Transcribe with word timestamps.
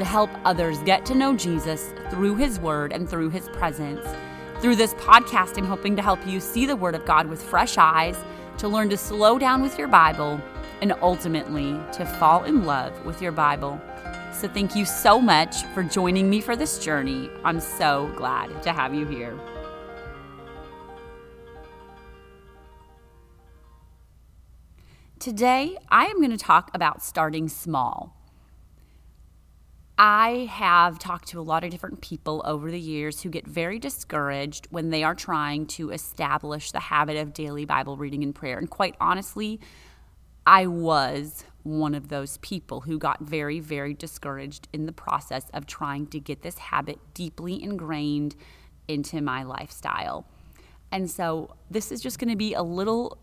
to 0.00 0.04
help 0.06 0.30
others 0.46 0.78
get 0.78 1.04
to 1.04 1.14
know 1.14 1.36
Jesus 1.36 1.92
through 2.08 2.34
His 2.36 2.58
Word 2.58 2.90
and 2.90 3.06
through 3.06 3.28
His 3.28 3.50
presence. 3.50 4.00
Through 4.62 4.76
this 4.76 4.94
podcast, 4.94 5.58
I'm 5.58 5.66
hoping 5.66 5.94
to 5.94 6.00
help 6.00 6.26
you 6.26 6.40
see 6.40 6.64
the 6.64 6.74
Word 6.74 6.94
of 6.94 7.04
God 7.04 7.26
with 7.26 7.42
fresh 7.42 7.76
eyes, 7.76 8.16
to 8.56 8.66
learn 8.66 8.88
to 8.88 8.96
slow 8.96 9.38
down 9.38 9.60
with 9.60 9.78
your 9.78 9.88
Bible, 9.88 10.40
and 10.80 10.94
ultimately 11.02 11.78
to 11.92 12.06
fall 12.18 12.44
in 12.44 12.64
love 12.64 13.04
with 13.04 13.20
your 13.20 13.32
Bible. 13.32 13.78
So, 14.32 14.48
thank 14.48 14.74
you 14.74 14.86
so 14.86 15.20
much 15.20 15.64
for 15.74 15.82
joining 15.82 16.30
me 16.30 16.40
for 16.40 16.56
this 16.56 16.78
journey. 16.78 17.28
I'm 17.44 17.60
so 17.60 18.10
glad 18.16 18.62
to 18.62 18.72
have 18.72 18.94
you 18.94 19.04
here. 19.06 19.38
Today, 25.18 25.76
I 25.90 26.06
am 26.06 26.16
going 26.16 26.30
to 26.30 26.38
talk 26.38 26.70
about 26.72 27.02
starting 27.02 27.50
small. 27.50 28.16
I 30.02 30.48
have 30.50 30.98
talked 30.98 31.28
to 31.28 31.40
a 31.40 31.42
lot 31.42 31.62
of 31.62 31.68
different 31.68 32.00
people 32.00 32.42
over 32.46 32.70
the 32.70 32.80
years 32.80 33.20
who 33.20 33.28
get 33.28 33.46
very 33.46 33.78
discouraged 33.78 34.66
when 34.70 34.88
they 34.88 35.04
are 35.04 35.14
trying 35.14 35.66
to 35.66 35.90
establish 35.90 36.72
the 36.72 36.80
habit 36.80 37.18
of 37.18 37.34
daily 37.34 37.66
Bible 37.66 37.98
reading 37.98 38.22
and 38.22 38.34
prayer. 38.34 38.56
And 38.56 38.70
quite 38.70 38.94
honestly, 38.98 39.60
I 40.46 40.66
was 40.68 41.44
one 41.64 41.94
of 41.94 42.08
those 42.08 42.38
people 42.38 42.80
who 42.80 42.98
got 42.98 43.20
very, 43.20 43.60
very 43.60 43.92
discouraged 43.92 44.68
in 44.72 44.86
the 44.86 44.92
process 44.92 45.50
of 45.52 45.66
trying 45.66 46.06
to 46.06 46.18
get 46.18 46.40
this 46.40 46.56
habit 46.56 46.98
deeply 47.12 47.62
ingrained 47.62 48.36
into 48.88 49.20
my 49.20 49.42
lifestyle. 49.42 50.24
And 50.90 51.10
so, 51.10 51.56
this 51.70 51.92
is 51.92 52.00
just 52.00 52.18
going 52.18 52.30
to 52.30 52.36
be 52.36 52.54
a 52.54 52.62
little 52.62 53.18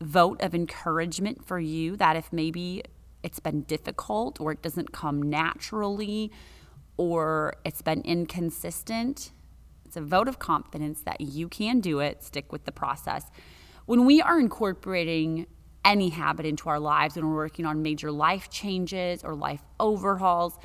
vote 0.00 0.42
of 0.42 0.56
encouragement 0.56 1.46
for 1.46 1.60
you 1.60 1.96
that 1.98 2.16
if 2.16 2.32
maybe 2.32 2.82
it's 3.22 3.40
been 3.40 3.62
difficult 3.62 4.40
or 4.40 4.52
it 4.52 4.62
doesn't 4.62 4.92
come 4.92 5.22
naturally 5.22 6.30
or 6.96 7.54
it's 7.64 7.82
been 7.82 8.02
inconsistent, 8.02 9.32
it's 9.84 9.96
a 9.96 10.00
vote 10.00 10.28
of 10.28 10.38
confidence 10.38 11.00
that 11.02 11.20
you 11.20 11.48
can 11.48 11.80
do 11.80 12.00
it, 12.00 12.22
stick 12.22 12.52
with 12.52 12.64
the 12.64 12.72
process. 12.72 13.24
When 13.86 14.04
we 14.04 14.20
are 14.20 14.38
incorporating 14.38 15.46
any 15.84 16.10
habit 16.10 16.46
into 16.46 16.68
our 16.68 16.78
lives 16.78 17.16
when 17.16 17.26
we're 17.26 17.36
working 17.36 17.64
on 17.66 17.82
major 17.82 18.12
life 18.12 18.50
changes 18.50 19.24
or 19.24 19.34
life 19.34 19.62
overhauls, 19.78 20.58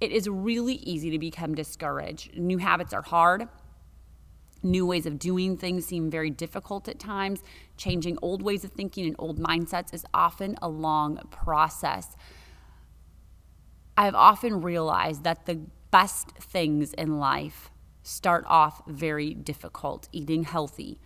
it 0.00 0.10
is 0.10 0.28
really 0.28 0.74
easy 0.76 1.10
to 1.10 1.18
become 1.18 1.54
discouraged. 1.54 2.36
New 2.36 2.58
habits 2.58 2.92
are 2.92 3.02
hard. 3.02 3.48
New 4.62 4.86
ways 4.86 5.06
of 5.06 5.18
doing 5.18 5.56
things 5.56 5.86
seem 5.86 6.10
very 6.10 6.30
difficult 6.30 6.88
at 6.88 6.98
times. 6.98 7.42
Changing 7.82 8.16
old 8.22 8.42
ways 8.42 8.62
of 8.62 8.70
thinking 8.70 9.06
and 9.06 9.16
old 9.18 9.40
mindsets 9.40 9.92
is 9.92 10.04
often 10.14 10.54
a 10.62 10.68
long 10.68 11.16
process. 11.32 12.14
I've 13.96 14.14
often 14.14 14.62
realized 14.62 15.24
that 15.24 15.46
the 15.46 15.62
best 15.90 16.30
things 16.38 16.92
in 16.92 17.18
life 17.18 17.72
start 18.04 18.44
off 18.46 18.82
very 18.86 19.34
difficult. 19.34 20.08
Eating 20.12 20.44
healthy 20.44 21.00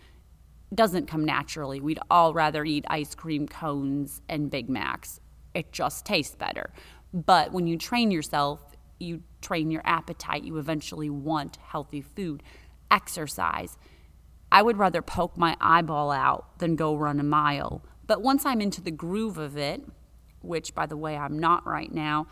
doesn't 0.71 1.07
come 1.07 1.25
naturally. 1.25 1.79
We'd 1.79 1.97
all 2.11 2.35
rather 2.35 2.63
eat 2.63 2.85
ice 2.91 3.15
cream 3.15 3.47
cones 3.47 4.21
and 4.29 4.51
Big 4.51 4.69
Macs. 4.69 5.19
It 5.55 5.71
just 5.71 6.05
tastes 6.05 6.35
better. 6.35 6.71
But 7.11 7.51
when 7.53 7.65
you 7.65 7.79
train 7.79 8.11
yourself, 8.11 8.61
you 8.99 9.23
train 9.41 9.71
your 9.71 9.81
appetite, 9.83 10.43
you 10.43 10.59
eventually 10.59 11.09
want 11.09 11.55
healthy 11.55 12.01
food 12.01 12.43
exercise. 12.91 13.79
I 14.51 14.61
would 14.61 14.77
rather 14.77 15.01
poke 15.01 15.37
my 15.37 15.55
eyeball 15.59 16.11
out 16.11 16.59
than 16.59 16.75
go 16.75 16.95
run 16.95 17.19
a 17.19 17.23
mile. 17.23 17.83
But 18.05 18.21
once 18.21 18.45
I'm 18.45 18.61
into 18.61 18.81
the 18.81 18.91
groove 18.91 19.37
of 19.37 19.57
it, 19.57 19.83
which 20.41 20.73
by 20.73 20.85
the 20.85 20.97
way, 20.97 21.17
I'm 21.17 21.37
not 21.37 21.65
right 21.65 21.91
now, 21.91 22.27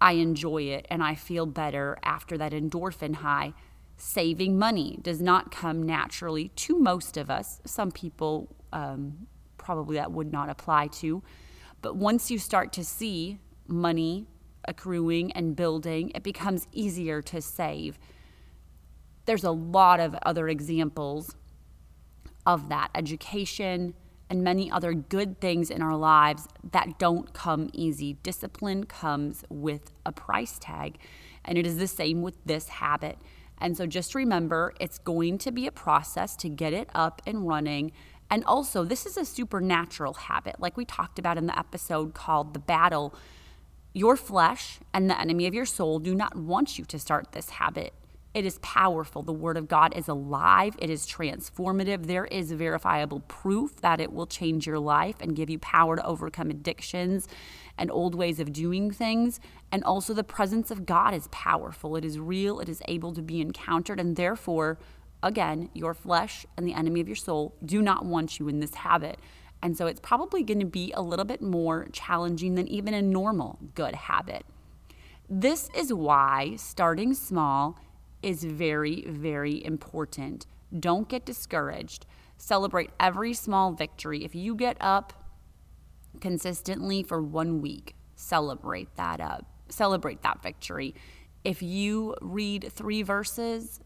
I 0.00 0.12
enjoy 0.12 0.62
it 0.64 0.86
and 0.90 1.02
I 1.02 1.14
feel 1.14 1.46
better 1.46 1.98
after 2.02 2.36
that 2.36 2.52
endorphin 2.52 3.16
high. 3.16 3.54
Saving 3.96 4.58
money 4.58 4.98
does 5.00 5.22
not 5.22 5.50
come 5.50 5.82
naturally 5.82 6.48
to 6.56 6.78
most 6.78 7.16
of 7.16 7.30
us. 7.30 7.60
Some 7.64 7.90
people 7.90 8.54
um, 8.72 9.26
probably 9.56 9.96
that 9.96 10.12
would 10.12 10.32
not 10.32 10.50
apply 10.50 10.88
to. 10.88 11.22
But 11.80 11.96
once 11.96 12.30
you 12.30 12.38
start 12.38 12.72
to 12.74 12.84
see 12.84 13.38
money 13.66 14.26
accruing 14.66 15.32
and 15.32 15.56
building, 15.56 16.10
it 16.14 16.22
becomes 16.22 16.66
easier 16.72 17.22
to 17.22 17.40
save 17.40 17.98
there's 19.26 19.44
a 19.44 19.50
lot 19.50 20.00
of 20.00 20.14
other 20.22 20.48
examples 20.48 21.36
of 22.46 22.68
that 22.68 22.90
education 22.94 23.94
and 24.30 24.42
many 24.42 24.70
other 24.70 24.94
good 24.94 25.40
things 25.40 25.70
in 25.70 25.82
our 25.82 25.96
lives 25.96 26.48
that 26.72 26.98
don't 26.98 27.32
come 27.32 27.68
easy. 27.72 28.14
Discipline 28.22 28.84
comes 28.84 29.44
with 29.48 29.92
a 30.04 30.12
price 30.12 30.58
tag, 30.58 30.98
and 31.44 31.58
it 31.58 31.66
is 31.66 31.76
the 31.76 31.86
same 31.86 32.22
with 32.22 32.36
this 32.44 32.68
habit. 32.68 33.18
And 33.58 33.76
so 33.76 33.86
just 33.86 34.14
remember, 34.14 34.74
it's 34.80 34.98
going 34.98 35.38
to 35.38 35.52
be 35.52 35.66
a 35.66 35.72
process 35.72 36.36
to 36.36 36.48
get 36.48 36.72
it 36.72 36.88
up 36.94 37.22
and 37.26 37.46
running. 37.46 37.92
And 38.30 38.44
also, 38.44 38.84
this 38.84 39.06
is 39.06 39.16
a 39.16 39.24
supernatural 39.24 40.14
habit, 40.14 40.58
like 40.58 40.76
we 40.76 40.84
talked 40.84 41.18
about 41.18 41.38
in 41.38 41.46
the 41.46 41.58
episode 41.58 42.14
called 42.14 42.54
The 42.54 42.58
Battle. 42.58 43.14
Your 43.92 44.16
flesh 44.16 44.80
and 44.92 45.08
the 45.08 45.20
enemy 45.20 45.46
of 45.46 45.54
your 45.54 45.66
soul 45.66 45.98
do 45.98 46.14
not 46.14 46.34
want 46.34 46.78
you 46.78 46.84
to 46.86 46.98
start 46.98 47.32
this 47.32 47.50
habit. 47.50 47.92
It 48.34 48.44
is 48.44 48.58
powerful. 48.58 49.22
The 49.22 49.32
Word 49.32 49.56
of 49.56 49.68
God 49.68 49.96
is 49.96 50.08
alive, 50.08 50.74
it 50.80 50.90
is 50.90 51.06
transformative. 51.06 52.06
There 52.06 52.24
is 52.24 52.50
verifiable 52.50 53.20
proof 53.20 53.76
that 53.76 54.00
it 54.00 54.12
will 54.12 54.26
change 54.26 54.66
your 54.66 54.80
life 54.80 55.14
and 55.20 55.36
give 55.36 55.48
you 55.48 55.60
power 55.60 55.94
to 55.94 56.04
overcome 56.04 56.50
addictions 56.50 57.28
and 57.78 57.92
old 57.92 58.16
ways 58.16 58.40
of 58.40 58.52
doing 58.52 58.90
things. 58.90 59.38
And 59.70 59.84
also, 59.84 60.12
the 60.12 60.24
presence 60.24 60.72
of 60.72 60.84
God 60.84 61.14
is 61.14 61.28
powerful, 61.30 61.94
it 61.94 62.04
is 62.04 62.18
real, 62.18 62.58
it 62.58 62.68
is 62.68 62.82
able 62.88 63.12
to 63.14 63.22
be 63.22 63.40
encountered, 63.40 64.00
and 64.00 64.16
therefore, 64.16 64.78
again, 65.22 65.70
your 65.72 65.94
flesh 65.94 66.44
and 66.56 66.66
the 66.66 66.74
enemy 66.74 67.00
of 67.00 67.08
your 67.08 67.14
soul 67.14 67.54
do 67.64 67.80
not 67.80 68.04
want 68.04 68.40
you 68.40 68.48
in 68.48 68.58
this 68.58 68.74
habit. 68.74 69.20
And 69.62 69.78
so, 69.78 69.86
it's 69.86 70.00
probably 70.00 70.42
going 70.42 70.60
to 70.60 70.66
be 70.66 70.92
a 70.96 71.02
little 71.02 71.24
bit 71.24 71.40
more 71.40 71.86
challenging 71.92 72.56
than 72.56 72.66
even 72.66 72.94
a 72.94 73.02
normal 73.02 73.60
good 73.76 73.94
habit. 73.94 74.44
This 75.30 75.70
is 75.74 75.92
why 75.92 76.56
starting 76.56 77.14
small 77.14 77.78
is 78.24 78.42
very, 78.42 79.04
very 79.06 79.64
important. 79.64 80.46
Don't 80.78 81.08
get 81.08 81.26
discouraged. 81.26 82.06
Celebrate 82.38 82.90
every 82.98 83.34
small 83.34 83.72
victory. 83.72 84.24
If 84.24 84.34
you 84.34 84.54
get 84.54 84.76
up 84.80 85.12
consistently 86.20 87.02
for 87.02 87.22
one 87.22 87.60
week, 87.60 87.94
celebrate 88.16 88.94
that 88.96 89.20
up. 89.20 89.46
Celebrate 89.68 90.22
that 90.22 90.42
victory. 90.42 90.94
If 91.44 91.62
you 91.62 92.16
read 92.22 92.72
three 92.72 93.02
verses 93.02 93.80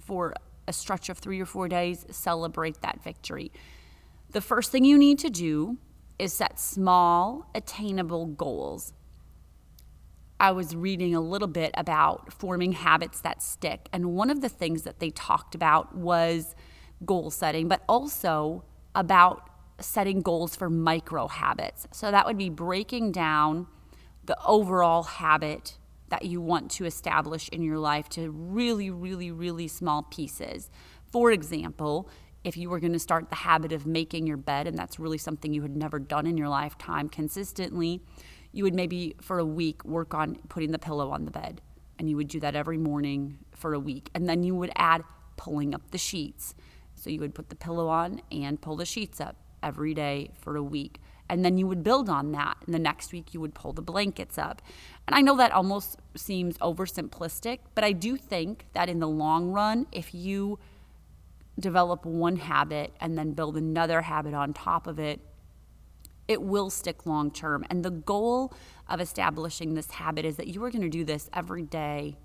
for 0.00 0.34
a 0.68 0.72
stretch 0.72 1.08
of 1.08 1.18
three 1.18 1.40
or 1.40 1.46
four 1.46 1.68
days, 1.68 2.06
celebrate 2.10 2.80
that 2.82 3.02
victory. 3.02 3.50
The 4.30 4.40
first 4.40 4.70
thing 4.70 4.84
you 4.84 4.96
need 4.96 5.18
to 5.18 5.30
do 5.30 5.76
is 6.18 6.32
set 6.32 6.60
small, 6.60 7.50
attainable 7.54 8.26
goals. 8.26 8.92
I 10.42 10.50
was 10.50 10.74
reading 10.74 11.14
a 11.14 11.20
little 11.20 11.46
bit 11.46 11.70
about 11.74 12.32
forming 12.32 12.72
habits 12.72 13.20
that 13.20 13.40
stick. 13.40 13.88
And 13.92 14.06
one 14.06 14.28
of 14.28 14.40
the 14.40 14.48
things 14.48 14.82
that 14.82 14.98
they 14.98 15.10
talked 15.10 15.54
about 15.54 15.94
was 15.94 16.56
goal 17.06 17.30
setting, 17.30 17.68
but 17.68 17.84
also 17.88 18.64
about 18.92 19.48
setting 19.78 20.20
goals 20.20 20.56
for 20.56 20.68
micro 20.68 21.28
habits. 21.28 21.86
So 21.92 22.10
that 22.10 22.26
would 22.26 22.36
be 22.36 22.50
breaking 22.50 23.12
down 23.12 23.68
the 24.24 24.36
overall 24.44 25.04
habit 25.04 25.78
that 26.08 26.24
you 26.24 26.40
want 26.40 26.72
to 26.72 26.86
establish 26.86 27.48
in 27.50 27.62
your 27.62 27.78
life 27.78 28.08
to 28.10 28.28
really, 28.32 28.90
really, 28.90 29.30
really 29.30 29.68
small 29.68 30.02
pieces. 30.02 30.70
For 31.12 31.30
example, 31.30 32.10
if 32.42 32.56
you 32.56 32.68
were 32.68 32.80
going 32.80 32.92
to 32.94 32.98
start 32.98 33.30
the 33.30 33.36
habit 33.36 33.72
of 33.72 33.86
making 33.86 34.26
your 34.26 34.36
bed, 34.38 34.66
and 34.66 34.76
that's 34.76 34.98
really 34.98 35.18
something 35.18 35.54
you 35.54 35.62
had 35.62 35.76
never 35.76 36.00
done 36.00 36.26
in 36.26 36.36
your 36.36 36.48
lifetime 36.48 37.08
consistently, 37.08 38.02
you 38.52 38.64
would 38.64 38.74
maybe 38.74 39.16
for 39.20 39.38
a 39.38 39.44
week 39.44 39.84
work 39.84 40.14
on 40.14 40.36
putting 40.48 40.72
the 40.72 40.78
pillow 40.78 41.10
on 41.10 41.24
the 41.24 41.30
bed. 41.30 41.60
And 41.98 42.08
you 42.08 42.16
would 42.16 42.28
do 42.28 42.40
that 42.40 42.56
every 42.56 42.78
morning 42.78 43.38
for 43.52 43.74
a 43.74 43.80
week. 43.80 44.10
And 44.14 44.28
then 44.28 44.42
you 44.42 44.54
would 44.54 44.72
add 44.76 45.04
pulling 45.36 45.74
up 45.74 45.90
the 45.90 45.98
sheets. 45.98 46.54
So 46.94 47.10
you 47.10 47.20
would 47.20 47.34
put 47.34 47.48
the 47.48 47.56
pillow 47.56 47.88
on 47.88 48.20
and 48.30 48.60
pull 48.60 48.76
the 48.76 48.86
sheets 48.86 49.20
up 49.20 49.36
every 49.62 49.94
day 49.94 50.30
for 50.34 50.56
a 50.56 50.62
week. 50.62 51.00
And 51.28 51.44
then 51.44 51.56
you 51.56 51.66
would 51.66 51.82
build 51.82 52.10
on 52.10 52.32
that. 52.32 52.58
And 52.66 52.74
the 52.74 52.78
next 52.78 53.12
week, 53.12 53.32
you 53.32 53.40
would 53.40 53.54
pull 53.54 53.72
the 53.72 53.82
blankets 53.82 54.36
up. 54.36 54.60
And 55.06 55.16
I 55.16 55.20
know 55.20 55.36
that 55.36 55.52
almost 55.52 55.98
seems 56.14 56.58
oversimplistic, 56.58 57.60
but 57.74 57.84
I 57.84 57.92
do 57.92 58.16
think 58.16 58.66
that 58.74 58.88
in 58.88 58.98
the 58.98 59.08
long 59.08 59.50
run, 59.50 59.86
if 59.92 60.14
you 60.14 60.58
develop 61.58 62.04
one 62.04 62.36
habit 62.36 62.92
and 63.00 63.16
then 63.16 63.32
build 63.32 63.56
another 63.56 64.02
habit 64.02 64.34
on 64.34 64.52
top 64.52 64.86
of 64.86 64.98
it, 64.98 65.20
it 66.32 66.42
will 66.42 66.70
stick 66.70 67.06
long 67.06 67.30
term. 67.30 67.64
And 67.70 67.84
the 67.84 67.90
goal 67.90 68.52
of 68.88 69.00
establishing 69.00 69.74
this 69.74 69.90
habit 69.92 70.24
is 70.24 70.36
that 70.36 70.48
you 70.48 70.62
are 70.64 70.70
going 70.70 70.82
to 70.82 70.88
do 70.88 71.04
this 71.04 71.30
every 71.32 71.62
day 71.62 72.16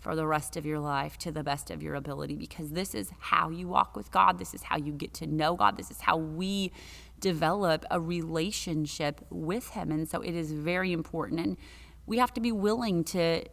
for 0.00 0.16
the 0.16 0.26
rest 0.26 0.56
of 0.56 0.66
your 0.66 0.80
life 0.80 1.16
to 1.16 1.30
the 1.30 1.44
best 1.44 1.70
of 1.70 1.80
your 1.80 1.94
ability 1.94 2.34
because 2.34 2.70
this 2.70 2.92
is 2.92 3.12
how 3.20 3.50
you 3.50 3.68
walk 3.68 3.96
with 3.96 4.10
God. 4.10 4.38
This 4.38 4.52
is 4.52 4.64
how 4.64 4.76
you 4.76 4.92
get 4.92 5.14
to 5.14 5.26
know 5.26 5.54
God. 5.54 5.76
This 5.76 5.92
is 5.92 6.00
how 6.00 6.16
we 6.16 6.72
develop 7.20 7.84
a 7.88 8.00
relationship 8.00 9.24
with 9.30 9.70
Him. 9.70 9.92
And 9.92 10.08
so 10.08 10.20
it 10.20 10.34
is 10.34 10.52
very 10.52 10.92
important. 10.92 11.40
And 11.40 11.56
we 12.04 12.18
have 12.18 12.34
to 12.34 12.40
be 12.40 12.50
willing 12.50 13.04
to 13.04 13.44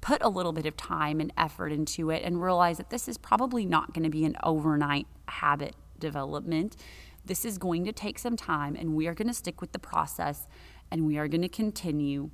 put 0.00 0.20
a 0.20 0.28
little 0.28 0.52
bit 0.52 0.66
of 0.66 0.76
time 0.76 1.20
and 1.20 1.32
effort 1.38 1.72
into 1.72 2.10
it 2.10 2.22
and 2.24 2.42
realize 2.42 2.76
that 2.78 2.90
this 2.90 3.08
is 3.08 3.16
probably 3.16 3.64
not 3.64 3.94
going 3.94 4.02
to 4.02 4.10
be 4.10 4.24
an 4.24 4.36
overnight 4.42 5.06
habit 5.28 5.76
development. 5.98 6.76
This 7.24 7.44
is 7.44 7.58
going 7.58 7.84
to 7.86 7.92
take 7.92 8.18
some 8.18 8.36
time, 8.36 8.76
and 8.76 8.94
we 8.94 9.06
are 9.06 9.14
going 9.14 9.28
to 9.28 9.34
stick 9.34 9.60
with 9.60 9.72
the 9.72 9.78
process 9.78 10.46
and 10.90 11.06
we 11.06 11.18
are 11.18 11.28
going 11.28 11.42
to 11.42 11.48
continue 11.48 12.30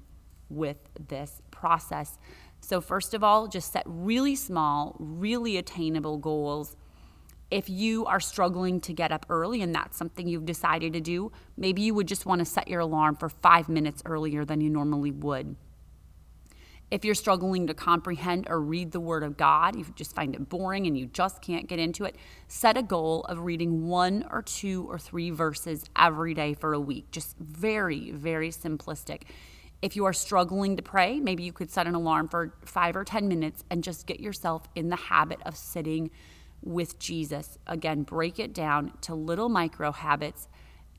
with 0.49 0.77
this 1.09 1.41
process. 1.51 2.19
So, 2.61 2.81
first 2.81 3.15
of 3.15 3.25
all, 3.25 3.47
just 3.47 3.73
set 3.73 3.85
really 3.87 4.35
small, 4.35 4.97
really 4.99 5.57
attainable 5.57 6.19
goals. 6.19 6.77
If 7.51 7.71
you 7.71 8.05
are 8.07 8.21
struggling 8.21 8.81
to 8.83 8.93
get 8.93 9.13
up 9.13 9.27
early 9.29 9.63
and 9.63 9.75
that's 9.75 9.97
something 9.97 10.29
you've 10.29 10.45
decided 10.45 10.93
to 10.93 11.01
do, 11.01 11.33
maybe 11.57 11.83
you 11.83 11.95
would 11.95 12.07
just 12.07 12.27
want 12.27 12.41
to 12.41 12.45
set 12.45 12.69
your 12.69 12.81
alarm 12.81 13.17
for 13.17 13.29
five 13.29 13.69
minutes 13.69 14.03
earlier 14.05 14.45
than 14.45 14.61
you 14.61 14.71
normally 14.71 15.11
would. 15.11 15.57
If 16.91 17.05
you're 17.05 17.15
struggling 17.15 17.69
to 17.69 17.75
comprehend 17.75 18.49
or 18.51 18.61
read 18.61 18.91
the 18.91 18.99
Word 18.99 19.23
of 19.23 19.37
God, 19.37 19.77
you 19.77 19.87
just 19.95 20.15
find 20.15 20.35
it 20.35 20.49
boring 20.49 20.89
and 20.89 20.99
you 20.99 21.07
just 21.07 21.41
can't 21.41 21.69
get 21.69 21.79
into 21.79 22.05
it, 22.05 22.17
set 22.49 22.77
a 22.77 22.83
goal 22.83 23.23
of 23.25 23.39
reading 23.39 23.87
one 23.87 24.27
or 24.29 24.43
two 24.43 24.91
or 24.91 24.99
three 24.99 25.31
verses 25.31 25.85
every 25.97 26.35
day 26.35 26.53
for 26.53 26.73
a 26.73 26.81
week. 26.81 27.11
Just 27.13 27.37
very, 27.39 28.11
very 28.11 28.51
simplistic. 28.51 29.23
If 29.83 29.95
you 29.95 30.05
are 30.05 30.13
struggling 30.13 30.77
to 30.77 30.83
pray, 30.83 31.21
maybe 31.21 31.45
you 31.45 31.53
could 31.53 31.71
set 31.71 31.87
an 31.87 31.95
alarm 31.95 32.29
for 32.29 32.55
five 32.65 32.97
or 32.97 33.05
10 33.05 33.29
minutes 33.29 33.65
and 33.71 33.85
just 33.85 34.07
get 34.07 34.19
yourself 34.19 34.69
in 34.75 34.89
the 34.89 34.97
habit 34.97 35.39
of 35.47 35.57
sitting 35.57 36.11
with 36.61 36.99
Jesus. 36.99 37.57
Again, 37.69 38.03
break 38.03 38.41
it 38.41 38.53
down 38.53 38.95
to 39.03 39.15
little 39.15 39.49
micro 39.49 39.93
habits. 39.93 40.49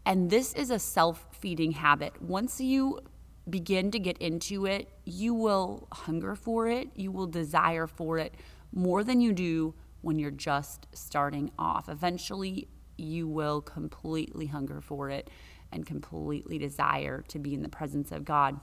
And 0.06 0.30
this 0.30 0.54
is 0.54 0.72
a 0.72 0.80
self 0.80 1.28
feeding 1.32 1.74
habit. 1.74 2.22
Once 2.22 2.60
you 2.60 3.02
begin 3.50 3.92
to 3.92 4.00
get 4.00 4.18
into 4.20 4.66
it, 4.66 4.90
you 5.04 5.34
will 5.34 5.88
hunger 5.92 6.36
for 6.36 6.68
it, 6.68 6.90
you 6.96 7.12
will 7.12 7.28
desire 7.28 7.88
for 7.88 8.18
it 8.18 8.36
more 8.72 9.04
than 9.04 9.22
you 9.22 9.34
do 9.34 9.74
when 10.02 10.20
you're 10.20 10.32
just 10.32 10.88
starting 10.94 11.52
off. 11.58 11.90
Eventually, 11.90 12.68
you 12.98 13.28
will 13.28 13.62
completely 13.62 14.48
hunger 14.48 14.82
for 14.82 15.10
it 15.10 15.30
and 15.72 15.86
completely 15.86 16.58
desire 16.58 17.24
to 17.28 17.40
be 17.40 17.54
in 17.54 17.62
the 17.62 17.70
presence 17.70 18.12
of 18.12 18.26
God. 18.26 18.60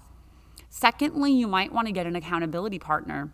Secondly, 0.69 1.33
you 1.33 1.47
might 1.47 1.73
want 1.73 1.87
to 1.87 1.93
get 1.93 2.07
an 2.07 2.17
accountability 2.17 2.79
partner. 2.79 3.33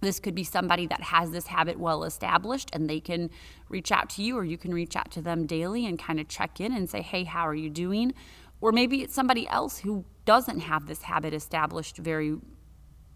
This 0.00 0.20
could 0.20 0.34
be 0.34 0.44
somebody 0.44 0.86
that 0.86 1.00
has 1.00 1.30
this 1.30 1.46
habit 1.46 1.78
well 1.78 2.04
established 2.04 2.70
and 2.72 2.88
they 2.88 3.00
can 3.00 3.30
reach 3.68 3.90
out 3.90 4.10
to 4.10 4.22
you 4.22 4.36
or 4.36 4.44
you 4.44 4.58
can 4.58 4.72
reach 4.74 4.96
out 4.96 5.10
to 5.12 5.22
them 5.22 5.46
daily 5.46 5.86
and 5.86 5.98
kind 5.98 6.20
of 6.20 6.28
check 6.28 6.60
in 6.60 6.72
and 6.72 6.88
say, 6.88 7.00
hey, 7.00 7.24
how 7.24 7.46
are 7.46 7.54
you 7.54 7.70
doing? 7.70 8.12
Or 8.64 8.72
maybe 8.72 9.02
it's 9.02 9.14
somebody 9.14 9.46
else 9.46 9.76
who 9.76 10.06
doesn't 10.24 10.60
have 10.60 10.86
this 10.86 11.02
habit 11.02 11.34
established 11.34 11.98
very 11.98 12.38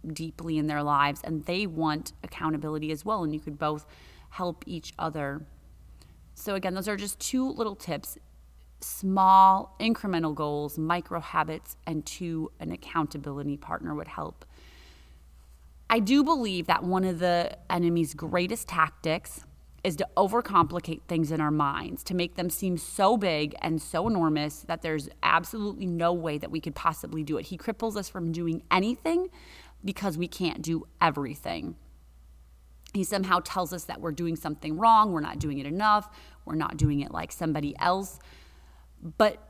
deeply 0.07 0.59
in 0.59 0.67
their 0.67 0.83
lives 0.83 1.23
and 1.25 1.43
they 1.47 1.67
want 1.67 2.13
accountability 2.23 2.93
as 2.93 3.03
well. 3.03 3.25
And 3.25 3.33
you 3.33 3.41
could 3.41 3.59
both 3.59 3.87
help 4.29 4.63
each 4.67 4.93
other. 4.99 5.41
So, 6.35 6.55
again, 6.55 6.75
those 6.75 6.87
are 6.87 6.99
just 6.99 7.19
two 7.19 7.49
little 7.49 7.75
tips 7.75 8.19
small 8.81 9.75
incremental 9.81 10.35
goals, 10.35 10.77
micro 10.77 11.19
habits, 11.19 11.79
and 11.87 12.05
two, 12.05 12.53
an 12.61 12.71
accountability 12.71 13.57
partner 13.57 13.95
would 13.95 14.07
help. 14.07 14.45
I 15.89 16.01
do 16.01 16.23
believe 16.23 16.67
that 16.67 16.85
one 16.85 17.05
of 17.05 17.21
the 17.21 17.57
enemy's 17.71 18.13
greatest 18.13 18.69
tactics 18.69 19.47
is 19.85 19.97
to 19.97 20.09
overcomplicate 20.17 21.03
things 21.07 21.31
in 21.31 21.41
our 21.41 21.51
minds, 21.51 22.03
to 22.05 22.15
make 22.15 22.35
them 22.35 22.51
seem 22.51 22.77
so 22.77 23.17
big 23.17 23.55
and 23.63 23.81
so 23.81 24.09
enormous 24.09 24.61
that 24.63 24.83
there's 24.83 25.09
absolutely 25.23 25.87
no 25.87 26.13
way 26.13 26.37
that 26.39 26.51
we 26.51 26.61
could 26.61 26.75
possibly 26.75 27.23
do 27.23 27.39
it. 27.39 27.47
He 27.47 27.57
cripples 27.57 27.97
us 27.97 28.09
from 28.09 28.33
doing 28.33 28.63
anything 28.71 29.29
because 29.85 30.19
we 30.19 30.27
can't 30.27 30.63
do 30.63 30.87
everything. 31.01 31.77
He 32.93 33.05
somehow 33.05 33.41
tells 33.45 33.73
us 33.73 33.85
that 33.85 34.01
we're 34.01 34.13
doing 34.13 34.35
something 34.35 34.77
wrong, 34.77 35.13
we're 35.13 35.21
not 35.21 35.39
doing 35.39 35.59
it 35.59 35.67
enough, 35.67 36.09
we're 36.45 36.57
not 36.57 36.77
doing 36.77 37.01
it 37.01 37.13
like 37.13 37.31
somebody 37.31 37.77
else. 37.79 38.19
But 39.19 39.43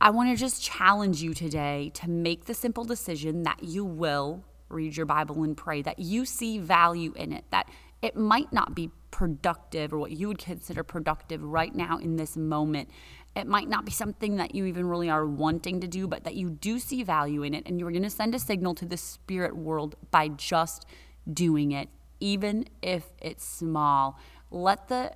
I 0.00 0.10
want 0.10 0.30
to 0.30 0.36
just 0.36 0.62
challenge 0.62 1.22
you 1.22 1.34
today 1.34 1.90
to 1.94 2.08
make 2.08 2.44
the 2.44 2.54
simple 2.54 2.84
decision 2.84 3.42
that 3.44 3.62
you 3.62 3.84
will 3.84 4.44
read 4.68 4.96
your 4.96 5.06
Bible 5.06 5.42
and 5.42 5.56
pray, 5.56 5.82
that 5.82 5.98
you 5.98 6.24
see 6.24 6.58
value 6.58 7.12
in 7.16 7.32
it, 7.32 7.44
that 7.50 7.68
it 8.00 8.16
might 8.16 8.52
not 8.52 8.74
be 8.74 8.90
productive 9.12 9.92
or 9.92 9.98
what 9.98 10.10
you 10.10 10.26
would 10.26 10.38
consider 10.38 10.82
productive 10.82 11.44
right 11.44 11.72
now 11.72 11.98
in 11.98 12.16
this 12.16 12.36
moment. 12.36 12.90
It 13.36 13.46
might 13.46 13.68
not 13.68 13.84
be 13.84 13.92
something 13.92 14.36
that 14.36 14.54
you 14.54 14.64
even 14.64 14.88
really 14.88 15.08
are 15.08 15.24
wanting 15.24 15.80
to 15.80 15.86
do, 15.86 16.08
but 16.08 16.24
that 16.24 16.34
you 16.34 16.50
do 16.50 16.80
see 16.80 17.04
value 17.04 17.44
in 17.44 17.54
it. 17.54 17.62
And 17.66 17.78
you're 17.78 17.92
going 17.92 18.02
to 18.02 18.10
send 18.10 18.34
a 18.34 18.40
signal 18.40 18.74
to 18.74 18.84
the 18.84 18.96
spirit 18.96 19.56
world 19.56 19.94
by 20.10 20.28
just 20.28 20.84
doing 21.32 21.70
it, 21.70 21.88
even 22.18 22.66
if 22.82 23.04
it's 23.20 23.44
small. 23.44 24.18
Let 24.50 24.88
the 24.88 25.12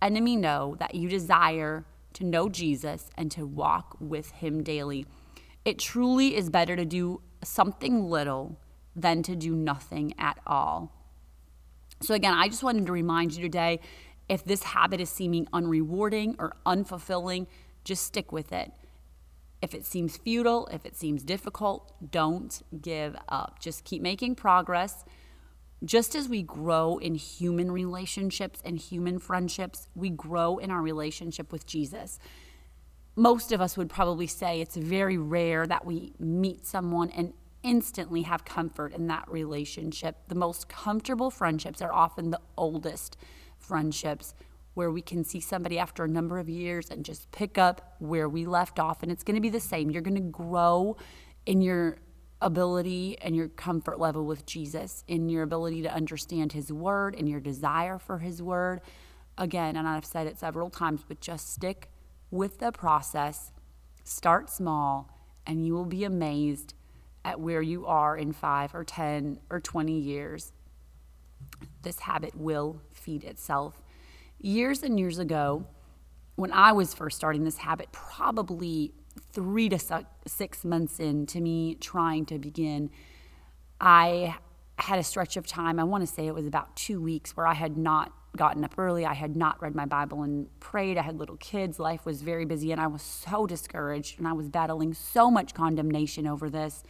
enemy 0.00 0.36
know 0.36 0.76
that 0.80 0.94
you 0.94 1.08
desire 1.08 1.84
to 2.14 2.24
know 2.24 2.48
Jesus 2.48 3.10
and 3.16 3.30
to 3.32 3.46
walk 3.46 3.96
with 4.00 4.30
Him 4.32 4.62
daily. 4.62 5.06
It 5.64 5.78
truly 5.78 6.36
is 6.36 6.50
better 6.50 6.74
to 6.74 6.84
do 6.84 7.20
something 7.44 8.08
little 8.08 8.58
than 8.94 9.22
to 9.22 9.36
do 9.36 9.54
nothing 9.54 10.14
at 10.18 10.38
all. 10.46 11.01
So, 12.02 12.14
again, 12.14 12.34
I 12.34 12.48
just 12.48 12.62
wanted 12.62 12.86
to 12.86 12.92
remind 12.92 13.34
you 13.34 13.42
today 13.42 13.80
if 14.28 14.44
this 14.44 14.62
habit 14.62 15.00
is 15.00 15.10
seeming 15.10 15.46
unrewarding 15.46 16.36
or 16.38 16.54
unfulfilling, 16.66 17.46
just 17.84 18.04
stick 18.04 18.32
with 18.32 18.52
it. 18.52 18.72
If 19.60 19.74
it 19.74 19.86
seems 19.86 20.16
futile, 20.16 20.68
if 20.72 20.84
it 20.84 20.96
seems 20.96 21.22
difficult, 21.22 21.92
don't 22.10 22.62
give 22.80 23.16
up. 23.28 23.60
Just 23.60 23.84
keep 23.84 24.02
making 24.02 24.34
progress 24.34 25.04
just 25.84 26.14
as 26.14 26.28
we 26.28 26.42
grow 26.42 26.98
in 26.98 27.14
human 27.14 27.70
relationships 27.70 28.60
and 28.64 28.78
human 28.78 29.18
friendships, 29.18 29.88
we 29.94 30.10
grow 30.10 30.58
in 30.58 30.70
our 30.70 30.80
relationship 30.80 31.50
with 31.50 31.66
Jesus. 31.66 32.18
Most 33.16 33.52
of 33.52 33.60
us 33.60 33.76
would 33.76 33.90
probably 33.90 34.26
say 34.26 34.60
it's 34.60 34.76
very 34.76 35.18
rare 35.18 35.66
that 35.66 35.84
we 35.84 36.14
meet 36.18 36.64
someone 36.66 37.10
and 37.10 37.32
instantly 37.62 38.22
have 38.22 38.44
comfort 38.44 38.92
in 38.92 39.06
that 39.08 39.30
relationship. 39.30 40.16
The 40.28 40.34
most 40.34 40.68
comfortable 40.68 41.30
friendships 41.30 41.80
are 41.80 41.92
often 41.92 42.30
the 42.30 42.40
oldest 42.56 43.16
friendships 43.58 44.34
where 44.74 44.90
we 44.90 45.02
can 45.02 45.22
see 45.24 45.40
somebody 45.40 45.78
after 45.78 46.04
a 46.04 46.08
number 46.08 46.38
of 46.38 46.48
years 46.48 46.90
and 46.90 47.04
just 47.04 47.30
pick 47.30 47.58
up 47.58 47.94
where 47.98 48.28
we 48.28 48.46
left 48.46 48.78
off. 48.78 49.02
And 49.02 49.12
it's 49.12 49.22
going 49.22 49.34
to 49.34 49.40
be 49.40 49.50
the 49.50 49.60
same. 49.60 49.90
You're 49.90 50.02
going 50.02 50.14
to 50.14 50.20
grow 50.20 50.96
in 51.44 51.60
your 51.60 51.98
ability 52.40 53.16
and 53.22 53.36
your 53.36 53.48
comfort 53.48 54.00
level 54.00 54.24
with 54.24 54.46
Jesus, 54.46 55.04
in 55.06 55.28
your 55.28 55.42
ability 55.42 55.82
to 55.82 55.92
understand 55.92 56.52
His 56.52 56.72
Word 56.72 57.14
and 57.14 57.28
your 57.28 57.40
desire 57.40 57.98
for 57.98 58.18
His 58.18 58.42
Word. 58.42 58.80
Again, 59.38 59.76
and 59.76 59.86
I've 59.86 60.04
said 60.04 60.26
it 60.26 60.38
several 60.38 60.70
times, 60.70 61.02
but 61.06 61.20
just 61.20 61.52
stick 61.52 61.90
with 62.30 62.58
the 62.58 62.72
process. 62.72 63.52
Start 64.04 64.50
small, 64.50 65.10
and 65.46 65.64
you 65.64 65.74
will 65.74 65.84
be 65.84 66.04
amazed 66.04 66.74
at 67.24 67.40
where 67.40 67.62
you 67.62 67.86
are 67.86 68.16
in 68.16 68.32
five 68.32 68.74
or 68.74 68.84
10 68.84 69.38
or 69.50 69.60
20 69.60 69.92
years. 69.92 70.52
This 71.82 72.00
habit 72.00 72.36
will 72.36 72.80
feed 72.92 73.24
itself. 73.24 73.82
Years 74.40 74.82
and 74.82 74.98
years 74.98 75.18
ago, 75.18 75.66
when 76.36 76.52
I 76.52 76.72
was 76.72 76.94
first 76.94 77.16
starting 77.16 77.44
this 77.44 77.58
habit, 77.58 77.88
probably 77.92 78.92
three 79.32 79.68
to 79.68 80.04
six 80.26 80.64
months 80.64 80.98
into 80.98 81.40
me 81.40 81.76
trying 81.76 82.26
to 82.26 82.38
begin, 82.38 82.90
I 83.80 84.36
had 84.78 84.98
a 84.98 85.02
stretch 85.04 85.36
of 85.36 85.46
time, 85.46 85.78
I 85.78 85.84
want 85.84 86.02
to 86.02 86.12
say 86.12 86.26
it 86.26 86.34
was 86.34 86.46
about 86.46 86.74
two 86.74 87.00
weeks, 87.00 87.36
where 87.36 87.46
I 87.46 87.54
had 87.54 87.76
not 87.76 88.12
gotten 88.36 88.64
up 88.64 88.74
early. 88.78 89.04
I 89.04 89.14
had 89.14 89.36
not 89.36 89.60
read 89.60 89.74
my 89.74 89.84
Bible 89.84 90.22
and 90.22 90.48
prayed. 90.60 90.96
I 90.96 91.02
had 91.02 91.18
little 91.18 91.36
kids. 91.36 91.78
Life 91.78 92.06
was 92.06 92.22
very 92.22 92.44
busy, 92.44 92.72
and 92.72 92.80
I 92.80 92.86
was 92.86 93.02
so 93.02 93.46
discouraged, 93.46 94.18
and 94.18 94.26
I 94.26 94.32
was 94.32 94.48
battling 94.48 94.94
so 94.94 95.30
much 95.30 95.54
condemnation 95.54 96.26
over 96.26 96.48
this. 96.48 96.82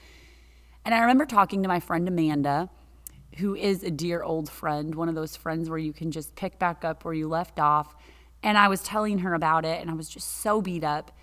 And 0.85 0.95
I 0.95 1.01
remember 1.01 1.27
talking 1.27 1.63
to 1.63 1.69
my 1.69 1.81
friend 1.81 2.07
Amanda, 2.09 2.69
who 3.37 3.55
is 3.55 3.83
a 3.83 3.91
dear 3.91 4.23
old 4.23 4.51
friend, 4.51 4.95
one 4.95 5.09
of 5.09 5.15
those 5.15 5.37
friends 5.37 5.71
where 5.71 5.79
you 5.79 5.93
can 5.93 6.11
just 6.11 6.35
pick 6.35 6.59
back 6.59 6.85
up 6.85 7.05
where 7.05 7.15
you 7.15 7.29
left 7.29 7.59
off. 7.59 7.95
And 8.43 8.59
I 8.59 8.69
was 8.69 8.83
telling 8.83 9.19
her 9.19 9.35
about 9.35 9.65
it, 9.65 9.81
and 9.81 9.91
I 9.91 9.95
was 9.95 10.09
just 10.09 10.41
so 10.41 10.61
beat 10.61 10.83
up. 10.83 11.17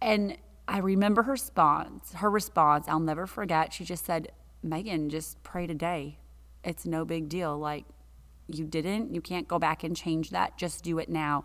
And 0.00 0.38
I 0.66 0.78
remember 0.78 1.22
her 1.24 1.32
response, 1.32 2.14
her 2.14 2.30
response, 2.30 2.88
I'll 2.88 3.00
never 3.00 3.26
forget. 3.26 3.72
She 3.72 3.84
just 3.84 4.06
said, 4.06 4.32
Megan, 4.62 5.10
just 5.10 5.42
pray 5.42 5.66
today. 5.66 6.18
It's 6.64 6.86
no 6.86 7.04
big 7.04 7.28
deal. 7.28 7.58
Like, 7.58 7.84
you 8.48 8.64
didn't, 8.64 9.14
you 9.14 9.20
can't 9.20 9.46
go 9.46 9.58
back 9.58 9.84
and 9.84 9.94
change 9.94 10.30
that. 10.30 10.56
Just 10.56 10.82
do 10.82 10.98
it 10.98 11.10
now. 11.10 11.44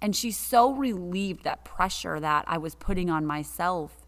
And 0.00 0.14
she's 0.14 0.36
so 0.36 0.72
relieved 0.72 1.44
that 1.44 1.64
pressure 1.64 2.20
that 2.20 2.44
I 2.46 2.58
was 2.58 2.74
putting 2.74 3.10
on 3.10 3.26
myself. 3.26 4.06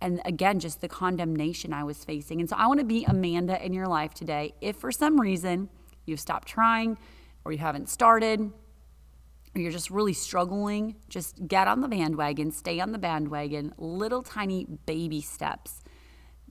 And 0.00 0.20
again, 0.24 0.60
just 0.60 0.80
the 0.80 0.88
condemnation 0.88 1.72
I 1.72 1.84
was 1.84 2.04
facing. 2.04 2.40
And 2.40 2.48
so 2.48 2.56
I 2.56 2.66
want 2.66 2.80
to 2.80 2.86
be 2.86 3.04
Amanda 3.04 3.62
in 3.64 3.72
your 3.72 3.86
life 3.86 4.14
today. 4.14 4.54
If 4.60 4.76
for 4.76 4.90
some 4.90 5.20
reason 5.20 5.68
you've 6.06 6.20
stopped 6.20 6.48
trying 6.48 6.96
or 7.44 7.52
you 7.52 7.58
haven't 7.58 7.88
started, 7.88 8.52
or 9.54 9.60
you're 9.60 9.72
just 9.72 9.90
really 9.90 10.12
struggling, 10.12 10.96
just 11.08 11.46
get 11.48 11.66
on 11.66 11.80
the 11.80 11.88
bandwagon, 11.88 12.52
stay 12.52 12.80
on 12.80 12.92
the 12.92 12.98
bandwagon, 12.98 13.74
little 13.78 14.22
tiny 14.22 14.66
baby 14.86 15.20
steps. 15.20 15.82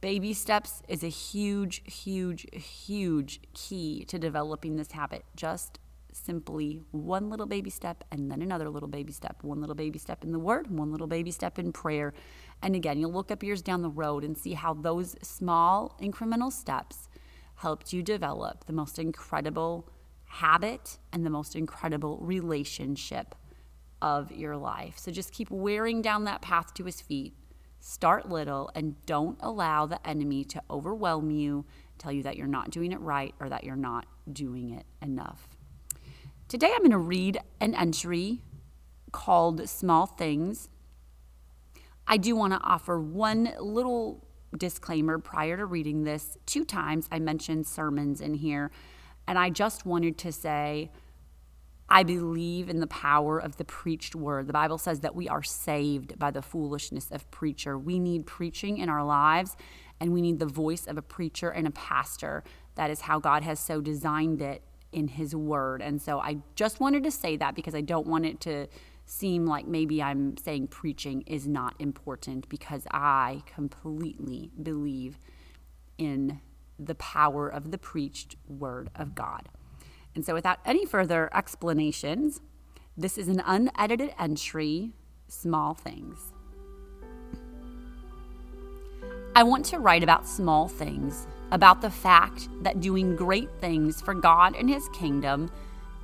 Baby 0.02 0.34
steps 0.34 0.82
is 0.88 1.04
a 1.04 1.10
huge, 1.10 1.82
huge, 1.86 2.48
huge 2.54 3.42
key 3.54 4.06
to 4.06 4.18
developing 4.18 4.76
this 4.76 4.92
habit. 4.92 5.26
Just 5.36 5.80
simply 6.12 6.82
one 6.92 7.30
little 7.30 7.46
baby 7.46 7.70
step 7.70 8.04
and 8.12 8.32
then 8.32 8.42
another 8.42 8.70
little 8.70 8.90
baby 8.90 9.12
step, 9.12 9.38
one 9.44 9.60
little 9.60 9.76
baby 9.76 10.00
step 10.00 10.24
in 10.24 10.32
the 10.32 10.40
word, 10.40 10.70
one 10.70 10.92
little 10.92 11.08
baby 11.08 11.32
step 11.32 11.60
in 11.60 11.72
prayer. 11.72 12.14
And 12.62 12.76
again, 12.76 13.00
you'll 13.00 13.14
look 13.14 13.32
up 13.32 13.44
years 13.44 13.62
down 13.62 13.82
the 13.82 13.90
road 13.90 14.24
and 14.24 14.38
see 14.38 14.54
how 14.54 14.74
those 14.74 15.16
small 15.22 15.98
incremental 16.02 16.52
steps 16.52 17.08
helped 17.56 17.94
you 17.94 18.04
develop 18.04 18.66
the 18.66 18.74
most 18.74 19.00
incredible 19.00 19.90
habit 20.26 20.98
and 21.12 21.26
the 21.26 21.30
most 21.30 21.56
incredible 21.56 22.18
relationship 22.22 23.36
of 24.02 24.32
your 24.32 24.56
life. 24.56 24.98
So 24.98 25.12
just 25.12 25.34
keep 25.34 25.50
wearing 25.50 26.02
down 26.02 26.24
that 26.26 26.42
path 26.42 26.74
to 26.76 26.86
his 26.86 27.02
feet. 27.02 27.34
Start 27.80 28.30
little 28.30 28.70
and 28.76 28.96
don't 29.06 29.38
allow 29.42 29.86
the 29.86 30.06
enemy 30.08 30.44
to 30.46 30.62
overwhelm 30.70 31.32
you, 31.32 31.66
tell 31.98 32.12
you 32.12 32.24
that 32.24 32.38
you're 32.38 32.48
not 32.48 32.72
doing 32.72 32.92
it 32.92 33.00
right 33.00 33.34
or 33.40 33.50
that 33.50 33.64
you're 33.64 33.76
not 33.76 34.06
doing 34.32 34.70
it 34.72 34.86
enough. 35.02 35.48
Today 36.48 36.72
I'm 36.74 36.80
going 36.80 36.92
to 36.92 36.98
read 36.98 37.40
an 37.60 37.76
entry 37.76 38.42
called 39.12 39.68
Small 39.68 40.06
Things. 40.06 40.70
I 42.12 42.18
do 42.18 42.36
want 42.36 42.54
to 42.54 42.60
offer 42.62 43.00
one 43.00 43.54
little 43.60 44.26
disclaimer 44.58 45.20
prior 45.20 45.56
to 45.58 45.66
reading 45.66 46.04
this. 46.04 46.40
Two 46.48 46.66
times 46.66 47.08
I 47.12 47.20
mentioned 47.20 47.68
sermons 47.68 48.20
in 48.20 48.34
here. 48.34 48.72
And 49.28 49.38
I 49.38 49.52
just 49.52 49.86
wanted 49.86 50.18
to 50.18 50.32
say, 50.32 50.90
I 51.88 52.02
believe 52.02 52.68
in 52.68 52.80
the 52.80 52.88
power 52.88 53.38
of 53.38 53.58
the 53.58 53.64
preached 53.64 54.16
word. 54.16 54.48
The 54.48 54.54
Bible 54.54 54.80
says 54.80 55.02
that 55.02 55.14
we 55.14 55.30
are 55.30 55.44
saved 55.44 56.18
by 56.18 56.32
the 56.32 56.42
foolishness 56.42 57.12
of 57.12 57.30
preacher. 57.30 57.78
We 57.78 58.00
need 58.00 58.26
preaching 58.26 58.80
in 58.80 58.90
our 58.90 59.04
lives, 59.04 59.56
and 60.00 60.12
we 60.12 60.22
need 60.22 60.40
the 60.40 60.48
voice 60.48 60.88
of 60.88 60.98
a 60.98 61.04
preacher 61.04 61.52
and 61.52 61.68
a 61.68 61.72
pastor. 61.72 62.44
That 62.74 62.90
is 62.90 63.02
how 63.02 63.20
God 63.20 63.44
has 63.44 63.60
so 63.60 63.82
designed 63.82 64.42
it 64.42 64.64
in 64.92 65.10
His 65.10 65.36
Word. 65.36 65.84
And 65.84 66.02
so 66.02 66.20
I 66.20 66.38
just 66.56 66.80
wanted 66.80 67.04
to 67.04 67.12
say 67.12 67.38
that 67.38 67.54
because 67.54 67.76
I 67.76 67.82
don't 67.82 68.08
want 68.08 68.26
it 68.26 68.40
to 68.42 68.68
seem 69.10 69.48
like 69.48 69.68
maybe 69.68 70.04
I'm 70.04 70.38
saying 70.38 70.68
preaching 70.68 71.24
is 71.26 71.48
not 71.48 71.74
important 71.80 72.48
because 72.48 72.86
I 72.92 73.42
completely 73.48 74.52
believe 74.62 75.18
in 75.98 76.42
the 76.78 76.96
power 76.96 77.50
of 77.50 77.72
the 77.72 77.78
preached 77.80 78.36
word 78.48 78.90
of 78.96 79.16
God. 79.16 79.50
And 80.14 80.24
so, 80.24 80.34
without 80.34 80.60
any 80.64 80.86
further 80.86 81.30
explanations, 81.34 82.42
this 82.96 83.18
is 83.18 83.28
an 83.28 83.42
unedited 83.46 84.14
entry, 84.20 84.92
Small 85.28 85.74
Things. 85.74 86.34
I 89.36 89.44
want 89.44 89.66
to 89.66 89.80
write 89.80 90.04
about 90.04 90.28
small 90.28 90.68
things, 90.68 91.28
about 91.52 91.82
the 91.82 91.90
fact 91.90 92.48
that 92.62 92.80
doing 92.80 93.16
great 93.16 93.50
things 93.60 94.02
for 94.02 94.14
God 94.14 94.56
and 94.56 94.70
His 94.70 94.88
kingdom 94.90 95.50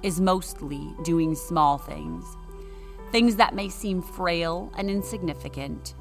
is 0.02 0.20
mostly 0.20 0.94
doing 1.04 1.36
small 1.36 1.78
things, 1.78 2.26
things 3.16 3.38
that 3.38 3.56
may 3.56 3.70
seem 3.70 4.02
frail 4.02 4.70
and 4.78 4.90
insignificant, 4.90 5.94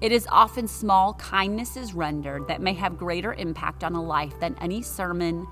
it 0.00 0.12
is 0.12 0.26
often 0.30 0.66
small 0.66 1.12
kindnesses 1.12 1.92
rendered 1.92 2.48
that 2.48 2.62
may 2.62 2.72
have 2.72 2.96
greater 2.96 3.34
impact 3.34 3.84
on 3.84 3.94
a 3.94 4.02
life 4.02 4.32
than 4.40 4.56
any 4.58 4.80
sermon, 4.80 5.46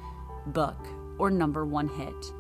book, 0.47 0.79
or 1.19 1.31
number 1.31 1.67
one 1.67 1.87
hit. 1.87 2.33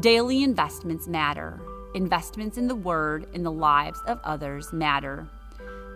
Daily 0.00 0.42
investments 0.42 1.06
matter. 1.06 1.60
Investments 1.94 2.56
in 2.56 2.66
the 2.66 2.74
Word 2.74 3.26
in 3.34 3.42
the 3.42 3.52
lives 3.52 4.00
of 4.06 4.20
others 4.24 4.72
matter. 4.72 5.28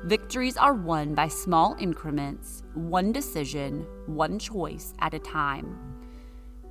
Victories 0.04 0.58
are 0.58 0.74
won 0.74 1.14
by 1.14 1.28
small 1.28 1.76
increments, 1.80 2.62
one 2.74 3.10
decision, 3.10 3.86
one 4.04 4.38
choice 4.38 4.92
at 4.98 5.14
a 5.14 5.18
time. 5.18 5.78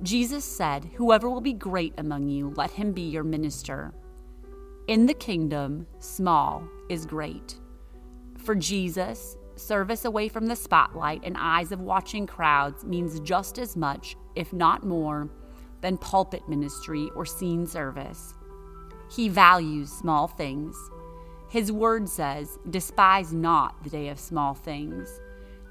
Jesus 0.04 0.44
said, 0.44 0.88
Whoever 0.94 1.28
will 1.28 1.40
be 1.40 1.52
great 1.52 1.94
among 1.98 2.28
you, 2.28 2.54
let 2.56 2.70
him 2.70 2.92
be 2.92 3.02
your 3.02 3.24
minister. 3.24 3.92
In 4.90 5.06
the 5.06 5.14
kingdom, 5.14 5.86
small 6.00 6.68
is 6.88 7.06
great. 7.06 7.60
For 8.38 8.56
Jesus, 8.56 9.36
service 9.54 10.04
away 10.04 10.26
from 10.26 10.46
the 10.46 10.56
spotlight 10.56 11.20
and 11.22 11.36
eyes 11.38 11.70
of 11.70 11.80
watching 11.80 12.26
crowds 12.26 12.84
means 12.84 13.20
just 13.20 13.60
as 13.60 13.76
much, 13.76 14.16
if 14.34 14.52
not 14.52 14.84
more, 14.84 15.30
than 15.80 15.96
pulpit 15.96 16.48
ministry 16.48 17.08
or 17.14 17.24
seen 17.24 17.68
service. 17.68 18.34
He 19.08 19.28
values 19.28 19.92
small 19.92 20.26
things. 20.26 20.76
His 21.48 21.70
word 21.70 22.08
says, 22.08 22.58
Despise 22.68 23.32
not 23.32 23.84
the 23.84 23.90
day 23.90 24.08
of 24.08 24.18
small 24.18 24.54
things. 24.54 25.20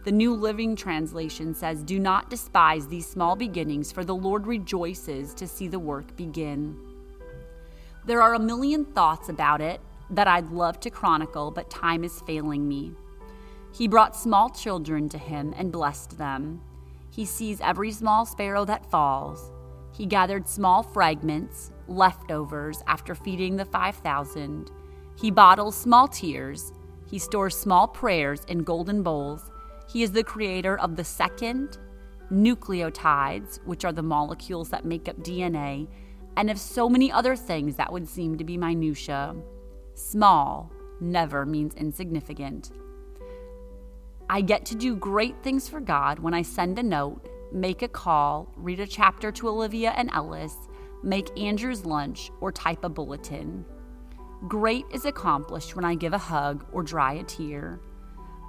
The 0.05 0.13
New 0.13 0.33
Living 0.33 0.77
Translation 0.77 1.53
says, 1.53 1.83
Do 1.83 1.99
not 1.99 2.29
despise 2.29 2.87
these 2.87 3.05
small 3.05 3.35
beginnings, 3.35 3.91
for 3.91 4.05
the 4.05 4.15
Lord 4.15 4.47
rejoices 4.47 5.33
to 5.33 5.45
see 5.45 5.67
the 5.67 5.77
work 5.77 6.15
begin. 6.15 6.88
There 8.09 8.23
are 8.23 8.33
a 8.33 8.39
million 8.39 8.85
thoughts 8.85 9.29
about 9.29 9.61
it, 9.61 9.79
that 10.09 10.27
I'd 10.27 10.49
love 10.49 10.79
to 10.79 10.89
chronicle, 10.89 11.51
but 11.51 11.69
time 11.69 12.03
is 12.03 12.21
failing 12.21 12.67
me. 12.67 12.93
He 13.71 13.87
brought 13.87 14.15
small 14.15 14.49
children 14.49 15.09
to 15.09 15.19
him 15.19 15.53
and 15.55 15.71
blessed 15.71 16.17
them. 16.17 16.59
He 17.11 17.23
sees 17.23 17.61
every 17.61 17.91
small 17.91 18.25
sparrow 18.25 18.65
that 18.65 18.89
falls. 18.89 19.51
He 19.95 20.07
gathered 20.07 20.49
small 20.49 20.81
fragments, 20.81 21.69
leftovers, 21.87 22.81
after 22.87 23.13
feeding 23.13 23.57
the 23.57 23.65
5,000. 23.65 24.71
He 25.15 25.29
bottles 25.29 25.77
small 25.77 26.07
tears. 26.07 26.73
He 27.05 27.19
stores 27.19 27.55
small 27.55 27.87
prayers 27.87 28.41
in 28.47 28.63
golden 28.63 29.03
bowls. 29.03 29.51
He 29.87 30.01
is 30.01 30.13
the 30.13 30.23
creator 30.23 30.79
of 30.79 30.95
the 30.95 31.03
second, 31.03 31.77
nucleotides, 32.31 33.63
which 33.65 33.85
are 33.85 33.93
the 33.93 34.01
molecules 34.01 34.69
that 34.69 34.83
make 34.83 35.07
up 35.07 35.17
DNA, 35.17 35.87
and 36.37 36.49
of 36.49 36.59
so 36.59 36.89
many 36.89 37.11
other 37.11 37.35
things 37.35 37.75
that 37.75 37.91
would 37.91 38.07
seem 38.07 38.37
to 38.37 38.43
be 38.43 38.57
minutiae. 38.57 39.35
Small 39.93 40.71
never 41.01 41.45
means 41.45 41.75
insignificant. 41.75 42.71
I 44.29 44.41
get 44.41 44.65
to 44.67 44.75
do 44.75 44.95
great 44.95 45.35
things 45.43 45.67
for 45.67 45.79
God 45.79 46.19
when 46.19 46.33
I 46.33 46.41
send 46.43 46.77
a 46.77 46.83
note, 46.83 47.27
make 47.51 47.81
a 47.81 47.87
call, 47.87 48.53
read 48.55 48.79
a 48.79 48.87
chapter 48.87 49.31
to 49.31 49.49
Olivia 49.49 49.91
and 49.91 50.09
Ellis, 50.13 50.55
make 51.03 51.37
Andrew's 51.39 51.85
lunch, 51.85 52.29
or 52.39 52.51
type 52.51 52.83
a 52.83 52.89
bulletin. 52.89 53.65
Great 54.47 54.85
is 54.91 55.05
accomplished 55.05 55.75
when 55.75 55.83
I 55.83 55.95
give 55.95 56.13
a 56.13 56.17
hug 56.17 56.65
or 56.71 56.83
dry 56.83 57.13
a 57.13 57.23
tear. 57.23 57.79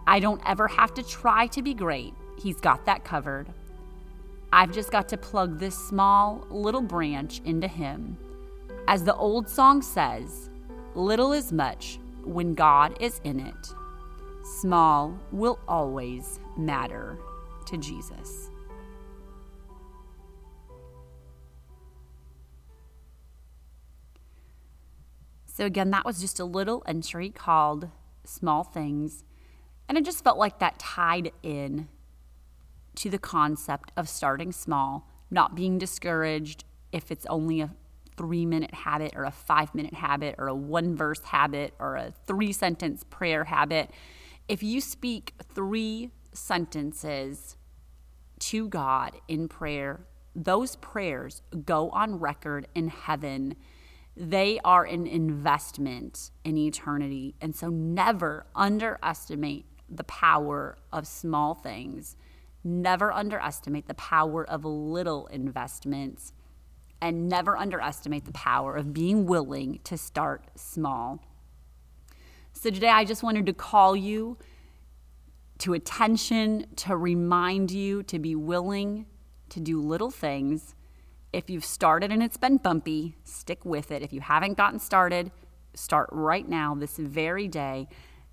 I 0.06 0.20
don't 0.20 0.42
ever 0.46 0.68
have 0.68 0.92
to 0.94 1.02
try 1.02 1.46
to 1.48 1.62
be 1.62 1.74
great, 1.74 2.14
He's 2.40 2.60
got 2.60 2.86
that 2.86 3.04
covered. 3.04 3.52
I've 4.52 4.72
just 4.72 4.90
got 4.90 5.08
to 5.10 5.16
plug 5.16 5.58
this 5.58 5.76
small 5.76 6.44
little 6.50 6.82
branch 6.82 7.40
into 7.44 7.68
Him. 7.68 8.18
As 8.88 9.04
the 9.04 9.14
old 9.14 9.48
song 9.48 9.80
says, 9.80 10.50
Little 10.96 11.32
is 11.32 11.52
much 11.52 12.00
when 12.24 12.54
God 12.54 12.96
is 13.00 13.20
in 13.22 13.38
it. 13.38 13.74
Small 14.60 15.16
will 15.30 15.60
always 15.68 16.40
matter 16.56 17.16
to 17.66 17.76
Jesus. 17.76 18.50
So, 25.46 25.64
again, 25.64 25.90
that 25.90 26.04
was 26.04 26.20
just 26.20 26.40
a 26.40 26.44
little 26.44 26.82
entry 26.86 27.30
called 27.30 27.88
Small 28.24 28.64
Things. 28.64 29.22
And 29.88 29.96
it 29.96 30.04
just 30.04 30.24
felt 30.24 30.38
like 30.38 30.58
that 30.58 30.78
tied 30.80 31.30
in 31.42 31.86
to 32.96 33.10
the 33.10 33.18
concept 33.18 33.92
of 33.96 34.08
starting 34.08 34.52
small, 34.52 35.08
not 35.30 35.54
being 35.54 35.78
discouraged 35.78 36.64
if 36.92 37.10
it's 37.10 37.26
only 37.26 37.60
a 37.60 37.74
three 38.16 38.44
minute 38.44 38.74
habit 38.74 39.12
or 39.16 39.24
a 39.24 39.30
five 39.30 39.74
minute 39.74 39.94
habit 39.94 40.34
or 40.38 40.48
a 40.48 40.54
one 40.54 40.94
verse 40.96 41.22
habit 41.24 41.72
or 41.78 41.96
a 41.96 42.12
three 42.26 42.52
sentence 42.52 43.04
prayer 43.08 43.44
habit, 43.44 43.90
if 44.48 44.62
you 44.62 44.80
speak 44.80 45.34
three 45.54 46.10
sentences 46.32 47.56
to 48.40 48.68
God 48.68 49.16
in 49.28 49.48
prayer, 49.48 50.06
those 50.34 50.76
prayers 50.76 51.42
go 51.64 51.90
on 51.90 52.18
record 52.18 52.66
in 52.74 52.88
heaven. 52.88 53.56
they 54.16 54.58
are 54.64 54.84
an 54.84 55.06
investment 55.06 56.30
in 56.44 56.58
eternity. 56.58 57.34
And 57.40 57.54
so 57.54 57.68
never 57.68 58.44
underestimate 58.54 59.66
the 59.88 60.04
power 60.04 60.76
of 60.92 61.06
small 61.06 61.54
things. 61.54 62.16
Never 62.62 63.12
underestimate 63.12 63.88
the 63.88 63.94
power 63.94 64.44
of 64.48 64.64
little 64.64 65.26
investments. 65.28 66.32
And 67.00 67.28
never 67.28 67.56
underestimate 67.56 68.26
the 68.26 68.32
power 68.32 68.76
of 68.76 68.92
being 68.92 69.24
willing 69.24 69.80
to 69.84 69.96
start 69.96 70.44
small. 70.54 71.24
So 72.52 72.68
today 72.68 72.90
I 72.90 73.04
just 73.04 73.22
wanted 73.22 73.46
to 73.46 73.54
call 73.54 73.96
you 73.96 74.36
to 75.58 75.72
attention, 75.72 76.66
to 76.76 76.96
remind 76.96 77.70
you 77.70 78.02
to 78.02 78.18
be 78.18 78.34
willing 78.34 79.06
to 79.50 79.60
do 79.60 79.80
little 79.80 80.10
things. 80.10 80.74
If 81.32 81.48
you've 81.48 81.64
started 81.64 82.10
and 82.10 82.22
it's 82.22 82.36
been 82.36 82.56
bumpy, 82.56 83.16
stick 83.24 83.64
with 83.64 83.90
it. 83.90 84.02
If 84.02 84.12
you 84.12 84.20
haven't 84.20 84.56
gotten 84.56 84.78
started, 84.78 85.30
start 85.74 86.08
right 86.12 86.48
now, 86.48 86.74
this 86.74 86.96
very 86.96 87.48
day. 87.48 87.88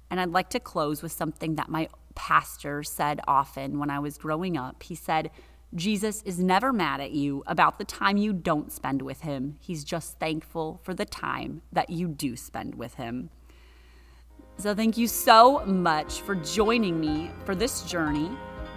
And 0.10 0.20
I'd 0.20 0.32
like 0.32 0.50
to 0.52 0.60
close 0.60 1.02
with 1.02 1.12
something 1.12 1.56
that 1.56 1.70
my 1.70 1.90
pastor 2.18 2.84
said 2.84 3.22
often 3.28 3.80
when 3.80 3.90
I 3.90 4.00
was 4.00 4.18
growing 4.18 4.58
up. 4.58 4.82
He 4.82 4.96
said, 4.96 5.30
Jesus 5.76 6.24
is 6.24 6.40
never 6.40 6.74
mad 6.74 7.00
at 7.00 7.12
you 7.12 7.44
about 7.46 7.78
the 7.78 7.86
time 7.86 8.18
you 8.18 8.34
don't 8.34 8.72
spend 8.72 9.02
with 9.02 9.22
him. 9.22 9.58
He's 9.62 9.84
just 9.84 10.18
thankful 10.20 10.80
for 10.84 10.94
the 10.94 11.06
time 11.06 11.62
that 11.72 11.92
you 11.92 12.08
do 12.08 12.36
spend 12.36 12.76
with 12.76 12.96
him. 12.96 13.30
So, 14.58 14.74
thank 14.74 14.98
you 14.98 15.08
so 15.08 15.64
much 15.66 16.22
for 16.22 16.34
joining 16.34 17.00
me 17.00 17.30
for 17.46 17.54
this 17.54 17.84
journey. 17.84 18.32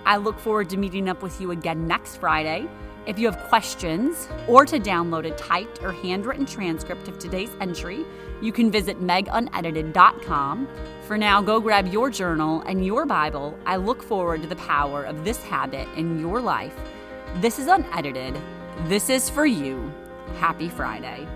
I 0.05 0.19
look 0.19 0.39
forward 0.39 0.69
to 0.71 0.77
meeting 0.77 1.09
up 1.09 1.23
with 1.23 1.41
you 1.41 1.53
again 1.53 1.87
next 1.87 2.19
Friday. 2.19 2.69
If 3.07 3.19
you 3.19 3.31
have 3.31 3.43
questions 3.49 4.29
or 4.47 4.67
to 4.67 4.79
download 4.79 5.27
a 5.27 5.35
typed 5.37 5.83
or 5.83 5.93
handwritten 5.93 6.45
transcript 6.45 7.09
of 7.09 7.19
today's 7.19 7.51
entry, 7.61 8.05
you 8.43 8.53
can 8.53 8.71
visit 8.71 9.01
megunedited.com. 9.01 10.69
For 11.07 11.17
now, 11.17 11.43
go 11.43 11.61
grab 11.61 11.89
your 11.89 12.11
journal 12.11 12.63
and 12.67 12.85
your 12.85 13.07
Bible. 13.07 13.59
I 13.65 13.77
look 13.77 14.03
forward 14.03 14.43
to 14.43 14.49
the 14.49 14.57
power 14.57 15.05
of 15.05 15.25
this 15.25 15.43
habit 15.43 15.89
in 15.97 16.21
your 16.21 16.41
life. 16.41 16.75
This 17.37 17.59
is 17.59 17.69
unedited. 17.69 18.39
This 18.85 19.09
is 19.09 19.31
for 19.31 19.47
you. 19.47 19.93
Happy 20.39 20.69
Friday. 20.69 21.27